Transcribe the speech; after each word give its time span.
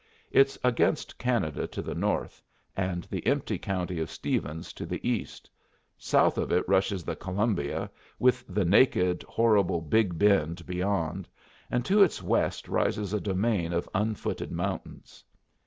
It's 0.31 0.57
against 0.63 1.19
Canada 1.19 1.67
to 1.67 1.79
the 1.79 1.93
north, 1.93 2.41
and 2.75 3.03
the 3.03 3.23
empty 3.27 3.59
county 3.59 3.99
of 3.99 4.09
Stevens 4.09 4.73
to 4.73 4.87
the 4.87 5.07
east; 5.07 5.47
south 5.95 6.39
of 6.39 6.51
it 6.51 6.67
rushes 6.67 7.03
the 7.03 7.15
Columbia, 7.15 7.87
with 8.17 8.43
the 8.49 8.65
naked 8.65 9.21
horrible 9.21 9.79
Big 9.79 10.17
Bend 10.17 10.65
beyond, 10.65 11.27
and 11.69 11.85
to 11.85 12.01
its 12.01 12.23
west 12.23 12.67
rises 12.67 13.13
a 13.13 13.21
domain 13.21 13.73
of 13.73 13.87
unfooted 13.93 14.49
mountains. 14.51 15.23